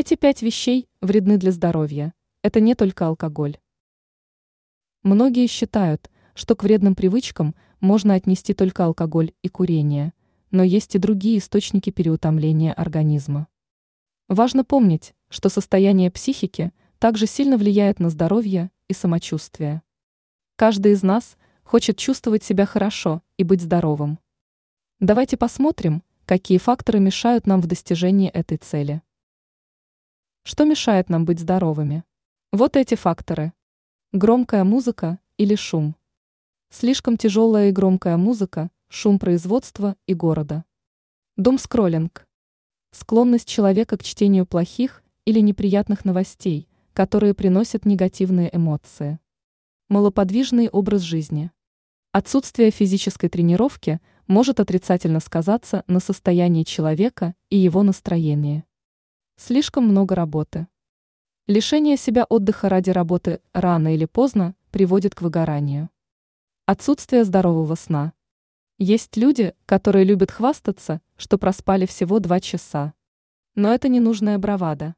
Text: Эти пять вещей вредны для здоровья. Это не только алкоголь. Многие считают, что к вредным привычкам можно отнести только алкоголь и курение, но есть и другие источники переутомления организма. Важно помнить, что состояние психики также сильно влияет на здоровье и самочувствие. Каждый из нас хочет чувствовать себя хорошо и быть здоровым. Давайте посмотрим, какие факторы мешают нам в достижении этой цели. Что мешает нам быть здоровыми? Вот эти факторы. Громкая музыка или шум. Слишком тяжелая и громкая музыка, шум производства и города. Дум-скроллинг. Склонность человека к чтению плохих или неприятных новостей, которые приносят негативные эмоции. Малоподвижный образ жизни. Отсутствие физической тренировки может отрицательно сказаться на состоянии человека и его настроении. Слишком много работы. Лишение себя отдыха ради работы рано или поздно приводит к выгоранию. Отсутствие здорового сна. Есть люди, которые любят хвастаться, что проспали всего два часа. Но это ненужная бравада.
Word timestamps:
Эти 0.00 0.14
пять 0.14 0.42
вещей 0.42 0.88
вредны 1.00 1.38
для 1.38 1.50
здоровья. 1.50 2.14
Это 2.42 2.60
не 2.60 2.76
только 2.76 3.08
алкоголь. 3.08 3.58
Многие 5.02 5.48
считают, 5.48 6.08
что 6.36 6.54
к 6.54 6.62
вредным 6.62 6.94
привычкам 6.94 7.56
можно 7.80 8.14
отнести 8.14 8.54
только 8.54 8.84
алкоголь 8.84 9.32
и 9.42 9.48
курение, 9.48 10.12
но 10.52 10.62
есть 10.62 10.94
и 10.94 11.00
другие 11.00 11.38
источники 11.38 11.90
переутомления 11.90 12.72
организма. 12.74 13.48
Важно 14.28 14.64
помнить, 14.64 15.16
что 15.30 15.48
состояние 15.48 16.12
психики 16.12 16.72
также 17.00 17.26
сильно 17.26 17.58
влияет 17.58 17.98
на 17.98 18.08
здоровье 18.08 18.70
и 18.86 18.92
самочувствие. 18.92 19.82
Каждый 20.54 20.92
из 20.92 21.02
нас 21.02 21.36
хочет 21.64 21.98
чувствовать 21.98 22.44
себя 22.44 22.66
хорошо 22.66 23.20
и 23.36 23.42
быть 23.42 23.62
здоровым. 23.62 24.20
Давайте 25.00 25.36
посмотрим, 25.36 26.04
какие 26.24 26.58
факторы 26.58 27.00
мешают 27.00 27.48
нам 27.48 27.60
в 27.60 27.66
достижении 27.66 28.28
этой 28.28 28.58
цели. 28.58 29.02
Что 30.50 30.64
мешает 30.64 31.10
нам 31.10 31.26
быть 31.26 31.40
здоровыми? 31.40 32.04
Вот 32.52 32.74
эти 32.74 32.94
факторы. 32.94 33.52
Громкая 34.12 34.64
музыка 34.64 35.18
или 35.36 35.54
шум. 35.54 35.94
Слишком 36.70 37.18
тяжелая 37.18 37.68
и 37.68 37.70
громкая 37.70 38.16
музыка, 38.16 38.70
шум 38.88 39.18
производства 39.18 39.94
и 40.06 40.14
города. 40.14 40.64
Дум-скроллинг. 41.36 42.26
Склонность 42.92 43.46
человека 43.46 43.98
к 43.98 44.02
чтению 44.02 44.46
плохих 44.46 45.02
или 45.26 45.40
неприятных 45.40 46.06
новостей, 46.06 46.66
которые 46.94 47.34
приносят 47.34 47.84
негативные 47.84 48.48
эмоции. 48.56 49.18
Малоподвижный 49.90 50.70
образ 50.70 51.02
жизни. 51.02 51.50
Отсутствие 52.12 52.70
физической 52.70 53.28
тренировки 53.28 54.00
может 54.26 54.60
отрицательно 54.60 55.20
сказаться 55.20 55.84
на 55.88 56.00
состоянии 56.00 56.62
человека 56.62 57.34
и 57.50 57.58
его 57.58 57.82
настроении. 57.82 58.64
Слишком 59.40 59.86
много 59.86 60.16
работы. 60.16 60.66
Лишение 61.46 61.96
себя 61.96 62.26
отдыха 62.28 62.68
ради 62.68 62.90
работы 62.90 63.40
рано 63.52 63.94
или 63.94 64.04
поздно 64.04 64.56
приводит 64.72 65.14
к 65.14 65.22
выгоранию. 65.22 65.90
Отсутствие 66.66 67.22
здорового 67.22 67.76
сна. 67.76 68.14
Есть 68.78 69.16
люди, 69.16 69.54
которые 69.64 70.04
любят 70.04 70.32
хвастаться, 70.32 71.00
что 71.16 71.38
проспали 71.38 71.86
всего 71.86 72.18
два 72.18 72.40
часа. 72.40 72.94
Но 73.54 73.72
это 73.72 73.88
ненужная 73.88 74.38
бравада. 74.38 74.96